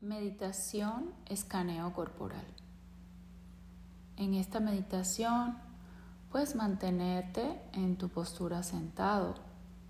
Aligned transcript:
Meditación 0.00 1.12
escaneo 1.26 1.92
corporal. 1.92 2.46
En 4.16 4.34
esta 4.34 4.60
meditación 4.60 5.58
puedes 6.30 6.54
mantenerte 6.54 7.60
en 7.72 7.96
tu 7.96 8.08
postura 8.08 8.62
sentado, 8.62 9.34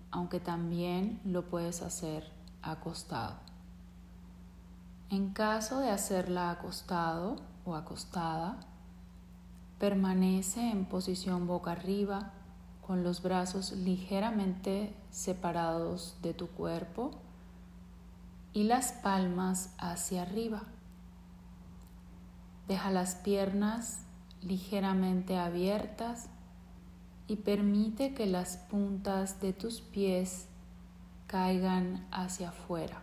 aunque 0.09 0.39
también 0.39 1.21
lo 1.25 1.47
puedes 1.47 1.83
hacer 1.83 2.33
acostado. 2.63 3.35
En 5.11 5.31
caso 5.31 5.79
de 5.79 5.91
hacerla 5.91 6.49
acostado 6.49 7.35
o 7.63 7.75
acostada, 7.75 8.59
permanece 9.77 10.71
en 10.71 10.85
posición 10.85 11.45
boca 11.45 11.73
arriba 11.73 12.31
con 12.81 13.03
los 13.03 13.21
brazos 13.21 13.73
ligeramente 13.73 14.91
separados 15.11 16.17
de 16.23 16.33
tu 16.33 16.47
cuerpo 16.47 17.11
y 18.53 18.63
las 18.63 18.91
palmas 18.91 19.73
hacia 19.77 20.23
arriba. 20.23 20.63
Deja 22.67 22.91
las 22.91 23.15
piernas 23.15 24.05
ligeramente 24.41 25.37
abiertas 25.37 26.29
y 27.27 27.37
permite 27.37 28.13
que 28.13 28.25
las 28.25 28.57
puntas 28.57 29.39
de 29.41 29.53
tus 29.53 29.81
pies 29.81 30.47
caigan 31.27 32.07
hacia 32.11 32.49
afuera. 32.49 33.01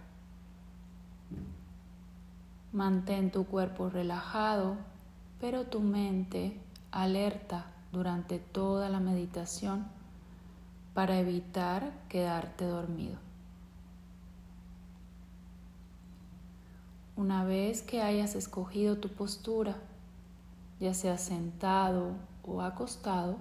Mantén 2.72 3.30
tu 3.30 3.46
cuerpo 3.46 3.88
relajado, 3.88 4.76
pero 5.40 5.64
tu 5.64 5.80
mente 5.80 6.60
alerta 6.90 7.66
durante 7.92 8.38
toda 8.38 8.88
la 8.88 9.00
meditación 9.00 9.86
para 10.92 11.18
evitar 11.18 11.92
quedarte 12.08 12.64
dormido. 12.64 13.25
Una 17.16 17.44
vez 17.44 17.80
que 17.80 18.02
hayas 18.02 18.34
escogido 18.34 18.98
tu 18.98 19.08
postura, 19.08 19.74
ya 20.78 20.92
sea 20.92 21.16
sentado 21.16 22.10
o 22.44 22.60
acostado, 22.60 23.38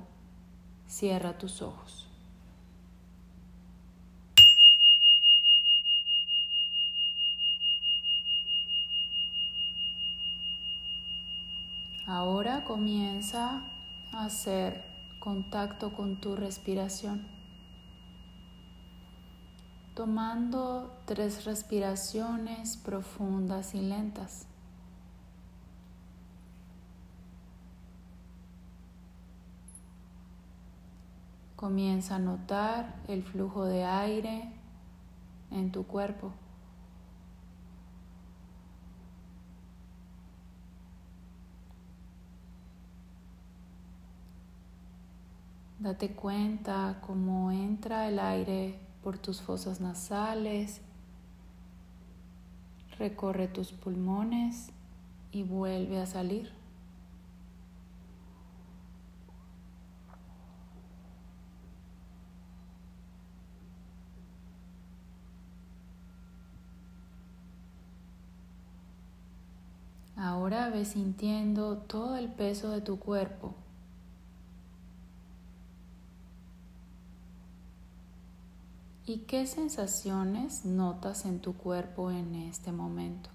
cierra 0.87 1.37
tus 1.37 1.61
ojos. 1.61 2.07
Ahora 12.07 12.63
comienza 12.63 13.61
a 14.13 14.23
hacer 14.25 14.85
contacto 15.19 15.91
con 15.93 16.21
tu 16.21 16.37
respiración 16.37 17.34
tomando 19.95 20.93
tres 21.05 21.45
respiraciones 21.45 22.75
profundas 22.75 23.73
y 23.73 23.81
lentas. 23.81 24.45
Comienza 31.55 32.17
a 32.17 32.19
notar 32.19 32.95
el 33.07 33.23
flujo 33.23 33.63
de 33.63 33.85
aire 33.85 34.51
en 35.49 35.71
tu 35.71 35.87
cuerpo. 35.87 36.33
Date 45.79 46.13
cuenta 46.13 46.99
cómo 47.05 47.51
entra 47.51 48.09
el 48.09 48.19
aire 48.19 48.84
por 49.05 49.19
tus 49.19 49.39
fosas 49.39 49.81
nasales, 49.81 50.81
recorre 52.97 53.47
tus 53.47 53.71
pulmones 53.71 54.71
y 55.31 55.43
vuelve 55.43 56.01
a 56.01 56.07
salir. 56.07 56.51
Ahora 70.17 70.71
ves 70.71 70.87
sintiendo 70.87 71.77
todo 71.77 72.17
el 72.17 72.27
peso 72.29 72.71
de 72.71 72.81
tu 72.81 72.97
cuerpo 72.97 73.53
¿Y 79.07 79.19
qué 79.19 79.45
sensaciones 79.45 80.65
notas 80.65 81.25
en 81.25 81.39
tu 81.39 81.53
cuerpo 81.53 82.09
en 82.09 82.33
este 82.33 82.71
momento? 82.71 83.29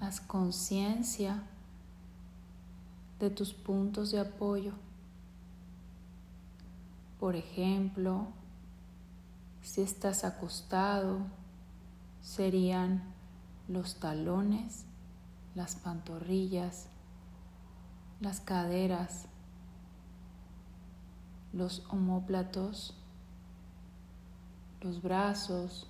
Haz 0.00 0.22
conciencia 0.22 1.42
de 3.18 3.28
tus 3.28 3.52
puntos 3.52 4.10
de 4.10 4.20
apoyo. 4.20 4.72
Por 7.20 7.36
ejemplo, 7.36 8.28
si 9.60 9.82
estás 9.82 10.24
acostado, 10.24 11.18
serían 12.22 13.02
los 13.68 13.96
talones, 13.96 14.86
las 15.54 15.76
pantorrillas, 15.76 16.88
las 18.20 18.40
caderas, 18.40 19.26
los 21.52 21.84
omóplatos, 21.90 22.94
los 24.80 25.02
brazos, 25.02 25.86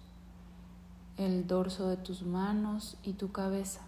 el 1.16 1.46
dorso 1.46 1.88
de 1.88 1.96
tus 1.96 2.22
manos 2.22 2.98
y 3.02 3.12
tu 3.14 3.30
cabeza. 3.32 3.82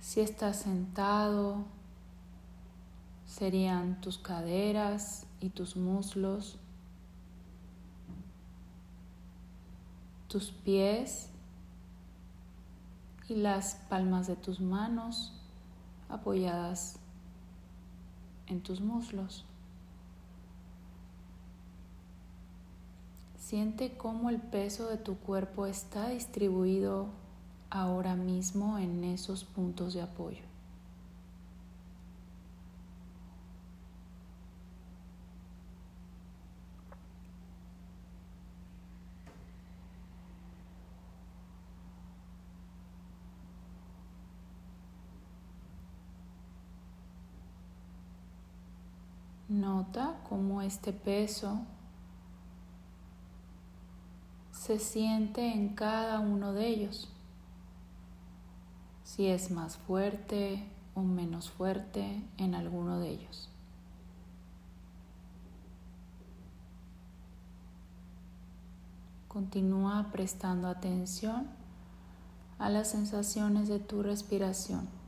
Si 0.00 0.20
estás 0.20 0.56
sentado, 0.56 1.64
serían 3.26 4.00
tus 4.00 4.18
caderas 4.18 5.26
y 5.40 5.50
tus 5.50 5.76
muslos, 5.76 6.58
tus 10.28 10.50
pies 10.50 11.30
y 13.28 13.36
las 13.36 13.76
palmas 13.88 14.26
de 14.26 14.36
tus 14.36 14.60
manos 14.60 15.32
apoyadas 16.08 16.98
en 18.46 18.60
tus 18.62 18.80
muslos. 18.80 19.44
Siente 23.38 23.96
cómo 23.96 24.30
el 24.30 24.40
peso 24.40 24.88
de 24.88 24.96
tu 24.96 25.16
cuerpo 25.16 25.66
está 25.66 26.08
distribuido 26.08 27.08
ahora 27.70 28.14
mismo 28.14 28.78
en 28.78 29.04
esos 29.04 29.44
puntos 29.44 29.94
de 29.94 30.02
apoyo. 30.02 30.43
Nota 49.64 50.20
cómo 50.28 50.60
este 50.60 50.92
peso 50.92 51.62
se 54.52 54.78
siente 54.78 55.54
en 55.54 55.74
cada 55.74 56.20
uno 56.20 56.52
de 56.52 56.68
ellos. 56.68 57.10
Si 59.04 59.26
es 59.26 59.50
más 59.50 59.78
fuerte 59.78 60.68
o 60.94 61.00
menos 61.00 61.48
fuerte 61.48 62.22
en 62.36 62.54
alguno 62.54 63.00
de 63.00 63.08
ellos. 63.08 63.48
Continúa 69.28 70.10
prestando 70.12 70.68
atención 70.68 71.48
a 72.58 72.68
las 72.68 72.90
sensaciones 72.90 73.68
de 73.68 73.78
tu 73.78 74.02
respiración. 74.02 75.03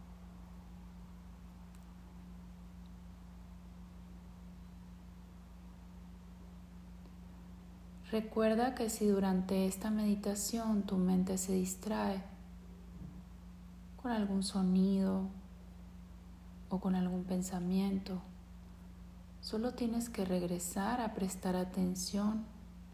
Recuerda 8.11 8.77
que 8.77 8.89
si 8.89 9.09
durante 9.09 9.67
esta 9.67 9.91
meditación 9.91 10.83
tu 10.83 10.97
mente 10.97 11.39
se 11.39 11.55
distrae 11.55 12.23
con 14.01 14.13
algún 14.13 14.45
sonido 14.45 15.23
o 16.69 16.79
con 16.79 16.95
algún 16.95 17.25
pensamiento, 17.25 18.23
solo 19.41 19.75
tienes 19.75 20.09
que 20.09 20.25
regresar 20.25 21.01
a 21.01 21.15
prestar 21.15 21.57
atención 21.57 22.45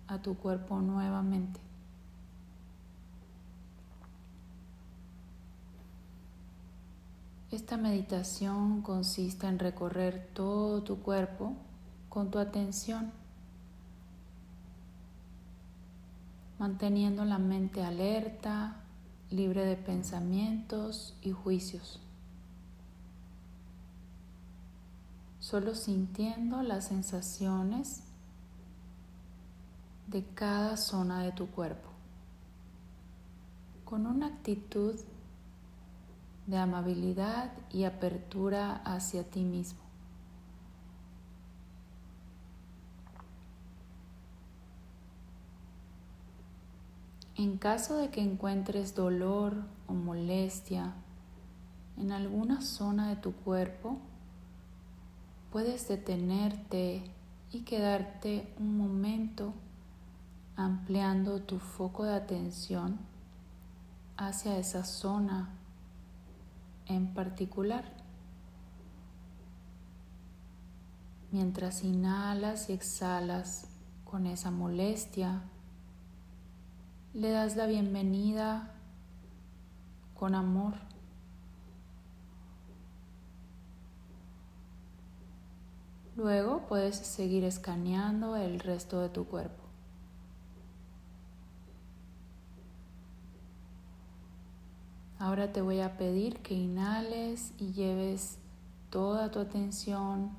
a 0.07 0.23
tu 0.23 0.35
cuerpo 0.37 0.81
nuevamente. 0.81 1.61
Esta 7.51 7.77
meditación 7.77 8.81
consiste 8.81 9.47
en 9.47 9.59
recorrer 9.59 10.31
todo 10.33 10.83
tu 10.83 11.01
cuerpo 11.01 11.53
con 12.09 12.31
tu 12.31 12.39
atención, 12.39 13.13
manteniendo 16.63 17.25
la 17.25 17.39
mente 17.39 17.83
alerta, 17.83 18.77
libre 19.31 19.65
de 19.65 19.75
pensamientos 19.75 21.19
y 21.21 21.33
juicios. 21.33 21.99
Solo 25.41 25.75
sintiendo 25.75 26.63
las 26.63 26.87
sensaciones 26.87 28.05
de 30.07 30.25
cada 30.35 30.77
zona 30.77 31.25
de 31.25 31.33
tu 31.33 31.49
cuerpo, 31.49 31.89
con 33.85 34.07
una 34.07 34.29
actitud 34.29 34.95
de 36.47 36.59
amabilidad 36.59 37.51
y 37.73 37.83
apertura 37.83 38.77
hacia 38.85 39.25
ti 39.25 39.43
mismo. 39.43 39.82
En 47.43 47.59
caso 47.59 47.97
de 47.97 48.11
que 48.11 48.21
encuentres 48.21 48.95
dolor 48.95 49.65
o 49.89 49.95
molestia 49.95 50.95
en 51.97 52.13
alguna 52.13 52.61
zona 52.61 53.09
de 53.09 53.17
tu 53.17 53.33
cuerpo, 53.33 53.99
puedes 55.51 55.89
detenerte 55.89 57.03
y 57.51 57.63
quedarte 57.63 58.55
un 58.61 58.79
momento 58.79 59.55
ampliando 60.55 61.43
tu 61.43 61.59
foco 61.59 62.05
de 62.05 62.15
atención 62.15 63.01
hacia 64.17 64.57
esa 64.57 64.85
zona 64.85 65.51
en 66.87 67.13
particular. 67.13 67.93
Mientras 71.33 71.83
inhalas 71.83 72.71
y 72.71 72.75
exhalas 72.75 73.67
con 74.05 74.27
esa 74.27 74.53
molestia, 74.53 75.43
le 77.15 77.31
das 77.31 77.57
la 77.57 77.67
bienvenida 77.67 78.71
con 80.15 80.35
amor. 80.35 80.73
Luego 86.17 86.67
puedes 86.69 86.97
seguir 86.97 87.45
escaneando 87.45 88.37
el 88.37 88.61
resto 88.61 89.01
de 89.01 89.11
tu 89.11 89.27
cuerpo. 89.27 89.63
Ahora 95.19 95.53
te 95.53 95.61
voy 95.61 95.81
a 95.81 95.99
pedir 95.99 96.39
que 96.39 96.55
inhales 96.55 97.53
y 97.59 97.73
lleves 97.73 98.39
toda 98.89 99.31
tu 99.31 99.39
atención 99.39 100.31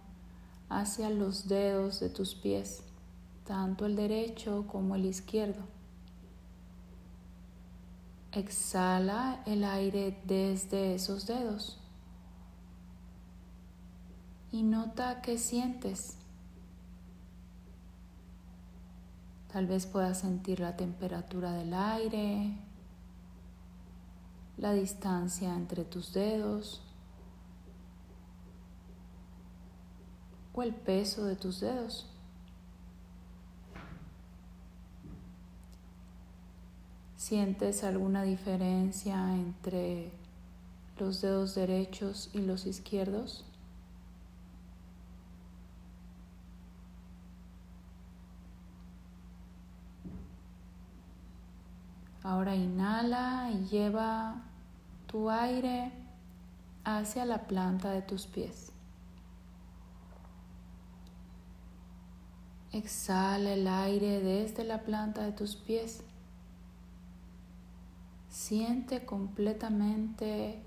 hacia 0.69 1.11
los 1.11 1.47
dedos 1.47 1.99
de 1.99 2.09
tus 2.09 2.33
pies, 2.33 2.83
tanto 3.45 3.85
el 3.85 3.95
derecho 3.95 4.65
como 4.67 4.95
el 4.95 5.05
izquierdo. 5.05 5.72
Exhala 8.35 9.43
el 9.45 9.63
aire 9.63 10.19
desde 10.25 10.95
esos 10.95 11.27
dedos 11.27 11.79
y 14.51 14.63
nota 14.63 15.21
qué 15.21 15.37
sientes. 15.37 16.17
Tal 19.51 19.67
vez 19.67 19.85
puedas 19.85 20.19
sentir 20.19 20.59
la 20.59 20.75
temperatura 20.75 21.51
del 21.53 21.75
aire, 21.75 22.57
la 24.57 24.73
distancia 24.73 25.53
entre 25.53 25.85
tus 25.85 26.11
dedos 26.13 26.81
o 30.53 30.63
el 30.63 30.73
peso 30.73 31.25
de 31.25 31.35
tus 31.35 31.59
dedos. 31.59 32.12
¿Sientes 37.23 37.85
alguna 37.85 38.23
diferencia 38.23 39.33
entre 39.33 40.11
los 40.99 41.21
dedos 41.21 41.55
derechos 41.55 42.29
y 42.33 42.39
los 42.39 42.65
izquierdos? 42.65 43.45
Ahora 52.23 52.55
inhala 52.55 53.51
y 53.53 53.69
lleva 53.69 54.43
tu 55.07 55.29
aire 55.29 55.93
hacia 56.83 57.23
la 57.23 57.43
planta 57.47 57.91
de 57.91 58.01
tus 58.01 58.27
pies. 58.27 58.73
Exhala 62.73 63.53
el 63.53 63.65
aire 63.65 64.19
desde 64.19 64.65
la 64.65 64.81
planta 64.81 65.23
de 65.23 65.31
tus 65.31 65.55
pies. 65.55 66.03
Siente 68.33 69.05
completamente 69.05 70.59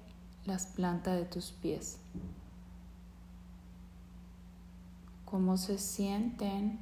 las 0.44 0.68
plantas 0.68 1.16
de 1.16 1.24
tus 1.24 1.50
pies. 1.50 1.98
Cómo 5.24 5.56
se 5.56 5.76
sienten 5.78 6.78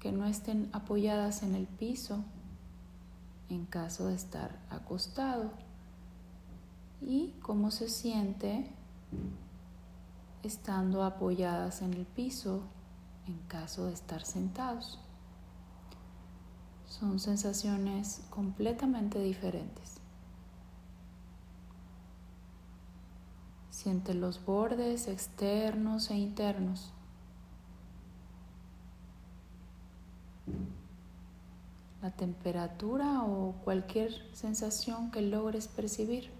que 0.00 0.12
no 0.12 0.26
estén 0.26 0.68
apoyadas 0.74 1.42
en 1.42 1.54
el 1.54 1.66
piso 1.66 2.22
en 3.48 3.64
caso 3.64 4.08
de 4.08 4.14
estar 4.14 4.60
acostado 4.68 5.52
y 7.00 7.32
cómo 7.40 7.70
se 7.70 7.88
siente 7.88 8.70
estando 10.42 11.02
apoyadas 11.02 11.80
en 11.80 11.94
el 11.94 12.04
piso 12.04 12.60
en 13.26 13.38
caso 13.48 13.86
de 13.86 13.94
estar 13.94 14.22
sentados. 14.22 15.00
Son 16.98 17.18
sensaciones 17.18 18.22
completamente 18.30 19.18
diferentes. 19.18 19.94
Siente 23.70 24.14
los 24.14 24.44
bordes 24.44 25.08
externos 25.08 26.10
e 26.10 26.16
internos. 26.16 26.92
la 32.04 32.10
temperatura 32.10 33.22
o 33.22 33.54
cualquier 33.64 34.12
sensación 34.34 35.10
que 35.10 35.22
logres 35.22 35.68
percibir. 35.68 36.33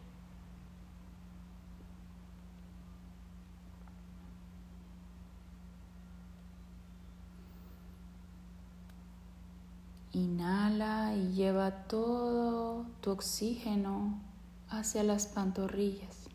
Inhala 10.14 11.12
y 11.16 11.32
lleva 11.32 11.88
todo 11.88 12.86
tu 13.00 13.10
oxígeno 13.10 14.20
hacia 14.68 15.02
las 15.02 15.26
pantorrillas. 15.26 16.28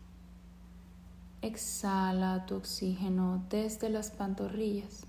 Exhala 1.40 2.44
tu 2.44 2.56
oxígeno 2.56 3.42
desde 3.48 3.88
las 3.88 4.10
pantorrillas. 4.10 5.06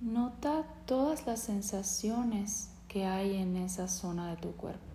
Nota 0.00 0.62
todas 0.86 1.26
las 1.26 1.40
sensaciones 1.40 2.70
que 2.86 3.06
hay 3.06 3.38
en 3.38 3.56
esa 3.56 3.88
zona 3.88 4.30
de 4.30 4.36
tu 4.36 4.52
cuerpo. 4.52 4.86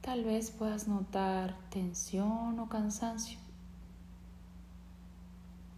Tal 0.00 0.24
vez 0.24 0.50
puedas 0.50 0.88
notar 0.88 1.56
tensión 1.70 2.58
o 2.58 2.68
cansancio. 2.68 3.38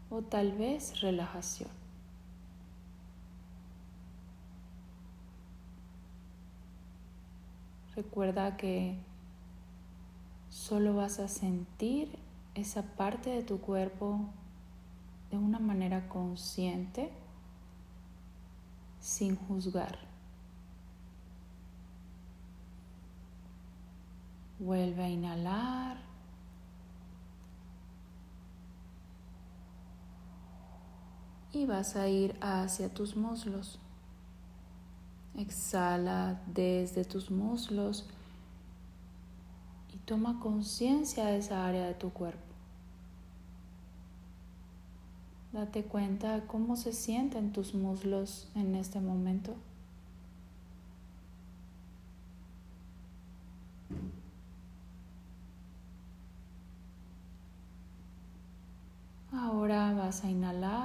O 0.08 0.22
tal 0.22 0.52
vez 0.52 1.02
relajación. 1.02 1.83
Recuerda 7.96 8.56
que 8.56 8.98
solo 10.48 10.96
vas 10.96 11.20
a 11.20 11.28
sentir 11.28 12.18
esa 12.54 12.82
parte 12.82 13.30
de 13.30 13.42
tu 13.42 13.60
cuerpo 13.60 14.20
de 15.30 15.38
una 15.38 15.60
manera 15.60 16.08
consciente, 16.08 17.12
sin 19.00 19.36
juzgar. 19.36 19.98
Vuelve 24.58 25.04
a 25.04 25.08
inhalar. 25.08 25.96
Y 31.52 31.66
vas 31.66 31.94
a 31.94 32.08
ir 32.08 32.36
hacia 32.40 32.92
tus 32.92 33.16
muslos. 33.16 33.78
Exhala 35.36 36.40
desde 36.46 37.04
tus 37.04 37.30
muslos 37.30 38.06
y 39.92 39.96
toma 39.98 40.38
conciencia 40.40 41.26
de 41.26 41.38
esa 41.38 41.66
área 41.66 41.86
de 41.86 41.94
tu 41.94 42.10
cuerpo. 42.10 42.54
Date 45.52 45.84
cuenta 45.84 46.46
cómo 46.48 46.76
se 46.76 46.92
sienten 46.92 47.52
tus 47.52 47.74
muslos 47.74 48.48
en 48.56 48.74
este 48.74 49.00
momento. 49.00 49.54
Ahora 59.32 59.94
vas 59.94 60.24
a 60.24 60.30
inhalar 60.30 60.83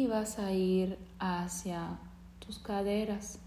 y 0.00 0.06
vas 0.06 0.38
a 0.38 0.50
ir 0.52 0.98
hacia 1.18 1.98
tus 2.38 2.58
caderas. 2.58 3.38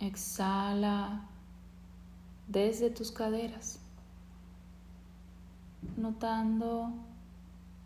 Exhala 0.00 1.22
desde 2.46 2.90
tus 2.90 3.10
caderas, 3.10 3.80
notando 5.96 6.90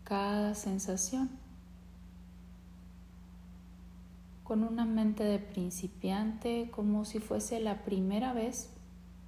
cada 0.03 0.53
sensación 0.53 1.29
con 4.43 4.65
una 4.65 4.83
mente 4.83 5.23
de 5.23 5.39
principiante 5.39 6.69
como 6.71 7.05
si 7.05 7.19
fuese 7.19 7.61
la 7.61 7.85
primera 7.85 8.33
vez 8.33 8.69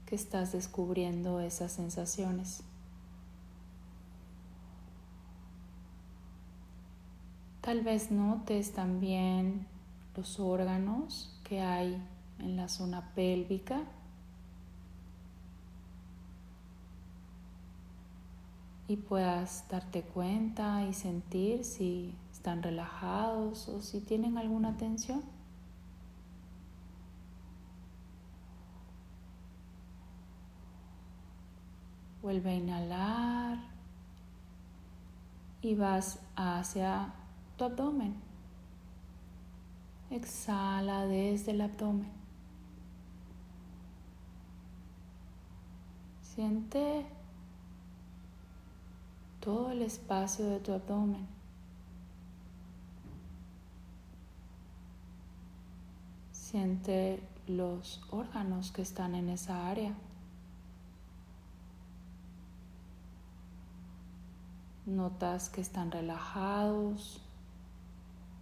que 0.06 0.16
estás 0.16 0.52
descubriendo 0.52 1.40
esas 1.40 1.72
sensaciones. 1.72 2.64
Tal 7.66 7.82
vez 7.82 8.12
notes 8.12 8.74
también 8.74 9.66
los 10.16 10.40
órganos 10.40 11.36
que 11.44 11.62
hay 11.62 12.00
en 12.38 12.58
la 12.58 12.68
zona 12.68 13.10
pélvica. 13.16 13.82
Y 18.88 18.98
puedas 18.98 19.68
darte 19.68 20.04
cuenta 20.04 20.86
y 20.86 20.94
sentir 20.94 21.64
si 21.64 22.14
están 22.32 22.62
relajados 22.62 23.68
o 23.68 23.82
si 23.82 24.00
tienen 24.00 24.38
alguna 24.38 24.78
tensión. 24.78 25.24
Vuelve 32.22 32.52
a 32.52 32.54
inhalar 32.54 33.58
y 35.64 35.74
vas 35.74 36.20
hacia 36.36 37.12
tu 37.58 37.64
abdomen. 37.64 38.16
Exhala 40.10 41.06
desde 41.06 41.52
el 41.52 41.62
abdomen. 41.62 42.12
Siente 46.22 47.06
todo 49.40 49.72
el 49.72 49.82
espacio 49.82 50.46
de 50.46 50.60
tu 50.60 50.74
abdomen. 50.74 51.28
Siente 56.32 57.22
los 57.48 58.02
órganos 58.12 58.72
que 58.72 58.82
están 58.82 59.16
en 59.16 59.30
esa 59.30 59.70
área. 59.70 59.94
Notas 64.86 65.50
que 65.50 65.62
están 65.62 65.92
relajados 65.92 67.25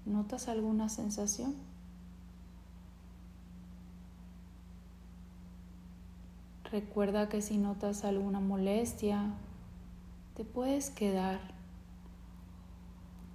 ¿Notas 0.05 0.48
alguna 0.48 0.89
sensación? 0.89 1.55
Recuerda 6.72 7.29
que 7.29 7.41
si 7.41 7.57
notas 7.57 8.03
alguna 8.03 8.39
molestia, 8.39 9.33
te 10.36 10.43
puedes 10.43 10.89
quedar 10.89 11.39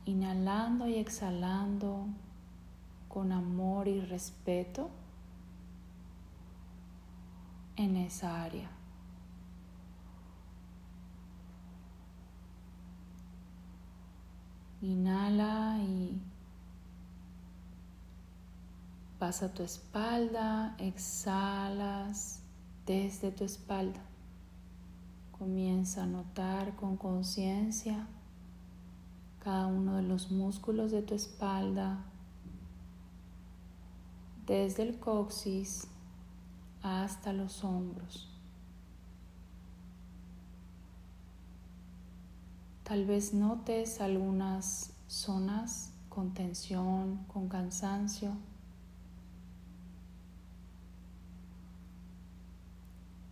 inhalando 0.04 0.88
y 0.88 0.96
exhalando 0.96 2.06
con 3.08 3.32
amor 3.32 3.88
y 3.88 4.00
respeto 4.00 4.90
en 7.76 7.96
esa 7.96 8.42
área. 8.42 8.70
Inhala 14.80 15.78
y 15.80 16.20
Pasa 19.18 19.52
tu 19.52 19.64
espalda, 19.64 20.76
exhalas 20.78 22.40
desde 22.86 23.32
tu 23.32 23.44
espalda. 23.44 24.00
Comienza 25.36 26.04
a 26.04 26.06
notar 26.06 26.76
con 26.76 26.96
conciencia 26.96 28.06
cada 29.40 29.66
uno 29.66 29.96
de 29.96 30.02
los 30.02 30.30
músculos 30.30 30.92
de 30.92 31.02
tu 31.02 31.14
espalda, 31.14 32.04
desde 34.46 34.84
el 34.84 34.98
coxis 34.98 35.88
hasta 36.82 37.32
los 37.32 37.64
hombros. 37.64 38.28
Tal 42.84 43.04
vez 43.04 43.34
notes 43.34 44.00
algunas 44.00 44.92
zonas 45.08 45.92
con 46.08 46.34
tensión, 46.34 47.24
con 47.26 47.48
cansancio. 47.48 48.32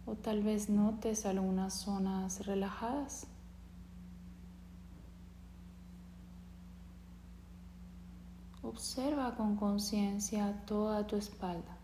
O 0.07 0.15
tal 0.15 0.41
vez 0.43 0.69
notes 0.69 1.27
algunas 1.27 1.75
zonas 1.75 2.47
relajadas. 2.47 3.27
Observa 8.63 9.35
con 9.37 9.57
conciencia 9.57 10.63
toda 10.67 11.07
tu 11.07 11.17
espalda. 11.17 11.77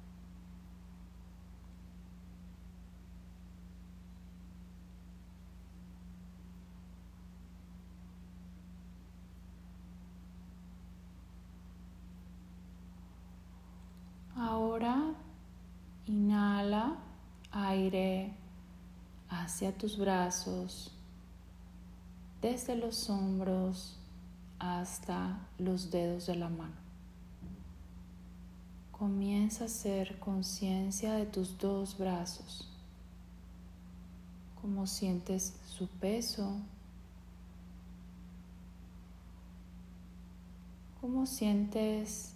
Ahora 14.36 15.14
inhala 16.06 17.01
aire 17.52 18.32
hacia 19.28 19.76
tus 19.76 19.98
brazos, 19.98 20.90
desde 22.40 22.76
los 22.76 23.08
hombros 23.08 23.98
hasta 24.58 25.38
los 25.58 25.90
dedos 25.90 26.26
de 26.26 26.36
la 26.36 26.48
mano. 26.48 26.82
Comienza 28.90 29.64
a 29.64 29.66
hacer 29.66 30.18
conciencia 30.18 31.14
de 31.14 31.26
tus 31.26 31.58
dos 31.58 31.98
brazos, 31.98 32.68
cómo 34.60 34.86
sientes 34.86 35.54
su 35.66 35.88
peso, 35.88 36.56
cómo 41.00 41.26
sientes 41.26 42.34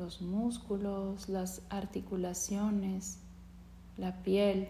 los 0.00 0.22
músculos, 0.22 1.28
las 1.28 1.60
articulaciones, 1.68 3.18
la 3.98 4.22
piel. 4.22 4.68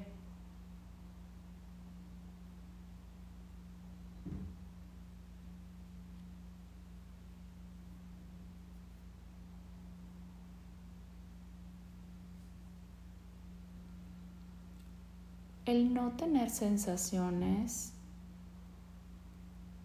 El 15.64 15.94
no 15.94 16.16
tener 16.16 16.50
sensaciones 16.50 17.92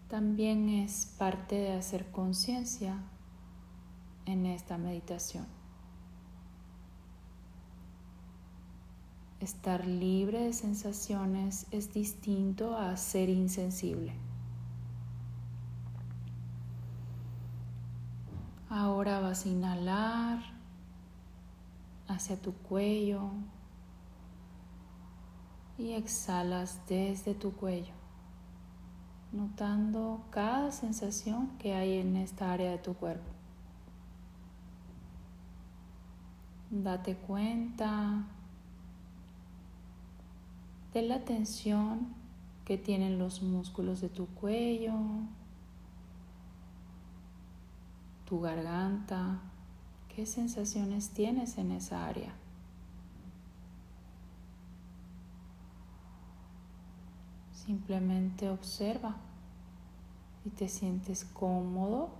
también 0.08 0.68
es 0.68 1.14
parte 1.16 1.54
de 1.54 1.72
hacer 1.72 2.10
conciencia 2.10 2.98
en 4.26 4.44
esta 4.46 4.76
meditación. 4.76 5.46
Estar 9.40 9.86
libre 9.86 10.40
de 10.40 10.52
sensaciones 10.52 11.66
es 11.70 11.92
distinto 11.92 12.76
a 12.76 12.96
ser 12.96 13.28
insensible. 13.28 14.12
Ahora 18.68 19.20
vas 19.20 19.46
a 19.46 19.48
inhalar 19.48 20.40
hacia 22.08 22.36
tu 22.40 22.52
cuello 22.52 23.30
y 25.78 25.92
exhalas 25.92 26.80
desde 26.88 27.34
tu 27.34 27.52
cuello, 27.52 27.94
notando 29.32 30.24
cada 30.30 30.72
sensación 30.72 31.56
que 31.58 31.74
hay 31.74 31.98
en 31.98 32.16
esta 32.16 32.52
área 32.52 32.70
de 32.70 32.78
tu 32.78 32.94
cuerpo. 32.94 33.35
Date 36.82 37.16
cuenta 37.16 38.24
de 40.92 41.02
la 41.02 41.24
tensión 41.24 42.08
que 42.64 42.76
tienen 42.76 43.18
los 43.18 43.42
músculos 43.42 44.00
de 44.00 44.08
tu 44.08 44.26
cuello, 44.26 44.94
tu 48.26 48.40
garganta, 48.40 49.40
qué 50.14 50.26
sensaciones 50.26 51.10
tienes 51.10 51.58
en 51.58 51.70
esa 51.70 52.06
área. 52.06 52.34
Simplemente 57.52 58.50
observa 58.50 59.16
si 60.42 60.50
te 60.50 60.68
sientes 60.68 61.24
cómodo 61.24 62.10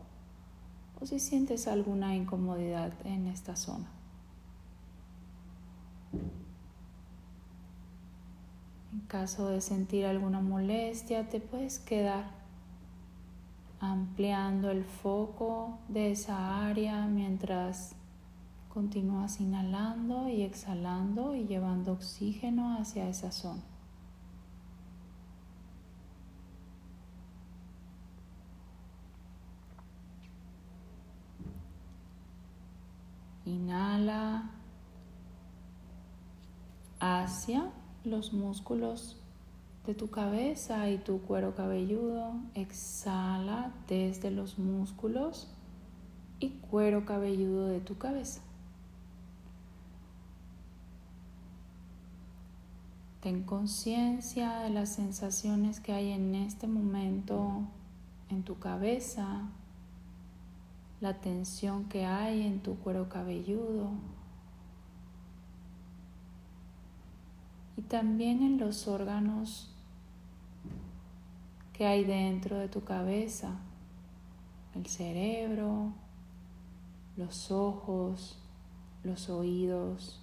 o 1.01 1.07
si 1.07 1.19
sientes 1.19 1.69
alguna 1.69 2.15
incomodidad 2.15 2.93
en 3.05 3.27
esta 3.27 3.57
zona. 3.57 3.96
En 8.93 9.01
caso 9.09 9.49
de 9.49 9.61
sentir 9.61 10.07
alguna 10.07 10.41
molestia, 10.41 11.29
te 11.29 11.41
puedes 11.41 11.79
quedar 11.79 12.25
ampliando 13.81 14.71
el 14.71 14.85
foco 14.85 15.79
de 15.89 16.13
esa 16.13 16.67
área 16.67 17.07
mientras 17.07 17.95
continúas 18.69 19.41
inhalando 19.41 20.29
y 20.29 20.43
exhalando 20.43 21.35
y 21.35 21.47
llevando 21.47 21.93
oxígeno 21.93 22.77
hacia 22.79 23.09
esa 23.09 23.33
zona. 23.33 23.63
Inhala 33.45 34.51
hacia 37.01 37.71
los 38.05 38.33
músculos 38.33 39.17
de 39.87 39.95
tu 39.95 40.11
cabeza 40.11 40.91
y 40.91 40.99
tu 40.99 41.21
cuero 41.23 41.55
cabelludo. 41.55 42.35
Exhala 42.55 43.73
desde 43.89 44.31
los 44.31 44.59
músculos 44.59 45.49
y 46.41 46.51
cuero 46.51 47.05
cabelludo 47.05 47.69
de 47.69 47.81
tu 47.81 47.97
cabeza. 47.99 48.41
Ten 53.21 53.43
conciencia 53.43 54.61
de 54.61 54.71
las 54.71 54.95
sensaciones 54.95 55.81
que 55.81 55.93
hay 55.93 56.13
en 56.13 56.35
este 56.35 56.69
momento 56.69 57.63
en 58.29 58.43
tu 58.45 58.59
cabeza, 58.59 59.49
la 61.01 61.21
tensión 61.21 61.85
que 61.89 62.07
hay 62.07 62.47
en 62.47 62.61
tu 62.61 62.77
cuero 62.77 63.09
cabelludo 63.09 63.91
y 67.77 67.83
también 67.83 68.43
en 68.43 68.59
los 68.59 68.89
órganos 68.89 69.71
que 71.73 71.87
hay 71.87 72.05
dentro 72.05 72.59
de 72.59 72.69
tu 72.69 72.85
cabeza, 72.85 73.57
el 74.75 74.87
cerebro, 74.87 75.93
los 77.17 77.51
ojos, 77.51 78.39
los 79.05 79.29
oídos. 79.29 80.23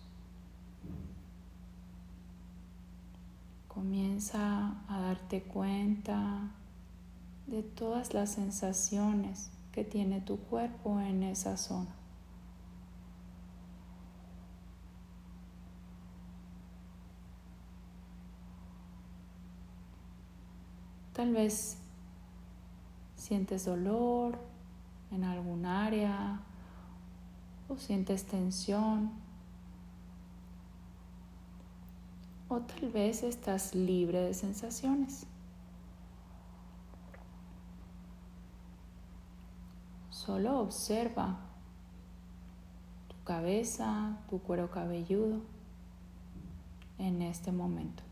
Comienza 3.68 4.84
a 4.88 5.00
darte 5.00 5.44
cuenta 5.44 6.52
de 7.48 7.62
todas 7.62 8.14
las 8.14 8.32
sensaciones 8.32 9.52
que 9.72 9.84
tiene 9.84 10.22
tu 10.22 10.38
cuerpo 10.38 11.00
en 11.00 11.24
esa 11.24 11.58
zona. 11.58 12.03
Tal 21.14 21.32
vez 21.32 21.78
sientes 23.16 23.66
dolor 23.66 24.38
en 25.12 25.24
algún 25.24 25.66
área 25.66 26.42
o 27.70 27.78
sientes 27.78 28.26
tensión 28.26 29.12
o 32.50 32.60
tal 32.62 32.90
vez 32.92 33.24
estás 33.24 33.76
libre 33.76 34.22
de 34.22 34.34
sensaciones. 34.34 35.26
Solo 40.10 40.60
observa 40.60 41.38
tu 43.08 43.24
cabeza, 43.24 44.18
tu 44.30 44.40
cuero 44.40 44.72
cabelludo 44.72 45.42
en 46.98 47.22
este 47.22 47.52
momento. 47.52 48.04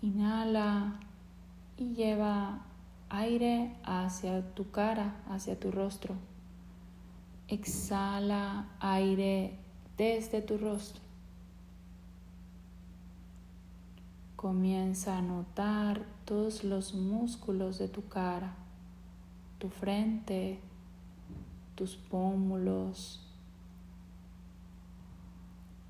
Inhala 0.00 1.00
y 1.76 1.94
lleva 1.94 2.60
aire 3.08 3.74
hacia 3.82 4.54
tu 4.54 4.70
cara, 4.70 5.16
hacia 5.28 5.58
tu 5.58 5.72
rostro. 5.72 6.14
Exhala 7.48 8.68
aire 8.78 9.58
desde 9.96 10.40
tu 10.40 10.56
rostro. 10.56 11.00
Comienza 14.36 15.18
a 15.18 15.22
notar 15.22 16.06
todos 16.24 16.62
los 16.62 16.94
músculos 16.94 17.78
de 17.78 17.88
tu 17.88 18.06
cara, 18.06 18.54
tu 19.58 19.68
frente, 19.68 20.60
tus 21.74 21.96
pómulos, 21.96 23.20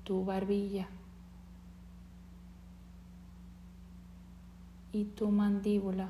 tu 0.03 0.25
barbilla. 0.25 0.87
Y 4.91 5.05
tu 5.05 5.29
mandíbula. 5.29 6.09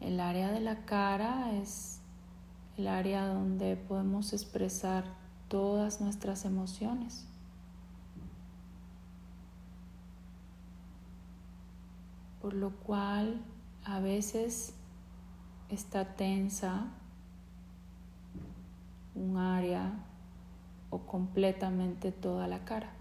El 0.00 0.20
área 0.20 0.50
de 0.50 0.60
la 0.60 0.84
cara 0.84 1.52
es 1.52 2.00
el 2.76 2.88
área 2.88 3.26
donde 3.26 3.76
podemos 3.76 4.32
expresar 4.32 5.04
todas 5.48 6.00
nuestras 6.00 6.44
emociones. 6.44 7.26
Por 12.40 12.54
lo 12.54 12.70
cual 12.70 13.42
a 13.84 14.00
veces 14.00 14.74
está 15.68 16.14
tensa 16.16 16.86
un 19.14 19.36
área 19.36 19.92
o 20.90 21.00
completamente 21.00 22.12
toda 22.12 22.46
la 22.46 22.64
cara. 22.64 22.97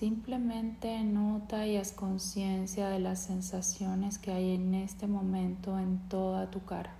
Simplemente 0.00 1.04
nota 1.04 1.66
y 1.66 1.76
haz 1.76 1.92
conciencia 1.92 2.88
de 2.88 3.00
las 3.00 3.18
sensaciones 3.18 4.16
que 4.16 4.32
hay 4.32 4.54
en 4.54 4.72
este 4.72 5.06
momento 5.06 5.78
en 5.78 5.98
toda 6.08 6.50
tu 6.50 6.64
cara. 6.64 6.94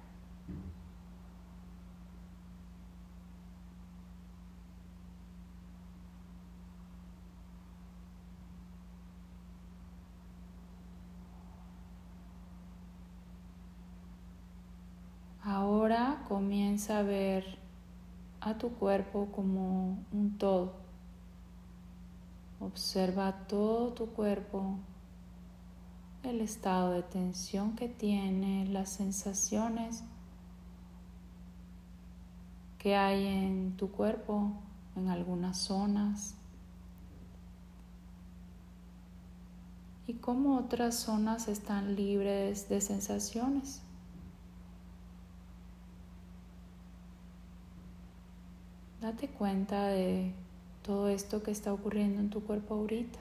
Ahora 15.43 16.23
comienza 16.29 16.99
a 16.99 17.03
ver 17.03 17.47
a 18.43 18.59
tu 18.59 18.75
cuerpo 18.75 19.29
como 19.33 20.05
un 20.13 20.37
todo 20.37 20.90
Observa 22.61 23.47
todo 23.49 23.95
tu 23.95 24.09
cuerpo, 24.11 24.77
el 26.23 26.43
estado 26.43 26.91
de 26.93 27.03
tensión 27.03 27.75
que 27.75 27.89
tiene, 27.89 28.67
las 28.67 28.91
sensaciones 28.91 30.05
que 32.79 32.97
hay 32.97 33.27
en 33.27 33.77
tu 33.79 33.91
cuerpo, 33.91 34.53
en 34.95 35.09
algunas 35.09 35.57
zonas. 35.57 36.35
Y 40.07 40.15
cómo 40.15 40.59
otras 40.59 40.97
zonas 40.97 41.49
están 41.49 41.97
libres 41.97 42.69
de 42.69 42.83
sensaciones. 42.83 43.81
Date 49.01 49.29
cuenta 49.29 49.87
de 49.87 50.35
todo 50.91 51.07
esto 51.07 51.45
que 51.45 51.53
está 51.53 51.73
ocurriendo 51.73 52.19
en 52.19 52.31
tu 52.31 52.43
cuerpo 52.43 52.75
ahorita. 52.75 53.21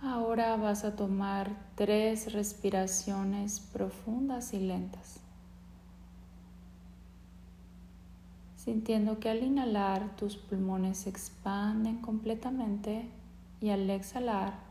Ahora 0.00 0.56
vas 0.56 0.86
a 0.86 0.96
tomar 0.96 1.54
tres 1.74 2.32
respiraciones 2.32 3.60
profundas 3.60 4.54
y 4.54 4.60
lentas, 4.60 5.20
sintiendo 8.56 9.20
que 9.20 9.28
al 9.28 9.42
inhalar 9.42 10.16
tus 10.16 10.38
pulmones 10.38 10.96
se 10.96 11.10
expanden 11.10 11.98
completamente 11.98 13.10
y 13.60 13.68
al 13.68 13.90
exhalar 13.90 14.63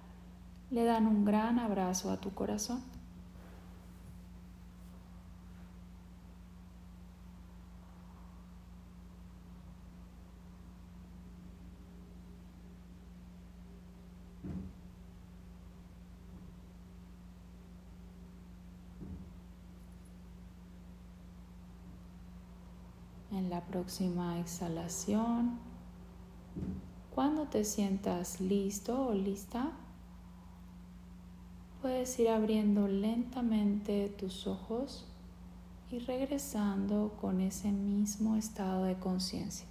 le 0.73 0.86
dan 0.86 1.05
un 1.05 1.23
gran 1.23 1.59
abrazo 1.59 2.09
a 2.09 2.17
tu 2.17 2.33
corazón. 2.33 2.81
En 23.29 23.51
la 23.51 23.62
próxima 23.62 24.39
exhalación, 24.39 25.59
cuando 27.13 27.45
te 27.45 27.63
sientas 27.63 28.41
listo 28.41 29.09
o 29.09 29.13
lista, 29.13 29.71
puedes 31.84 32.17
ir 32.17 32.30
abriendo 32.30 32.88
lentamente 32.88 34.08
tus 34.17 34.48
ojos 34.48 35.04
y 35.91 36.00
regresando 36.00 37.12
con 37.19 37.41
ese 37.41 37.74
mismo 37.74 38.38
estado 38.38 38.86
de 38.86 38.96
conciencia. 38.96 39.67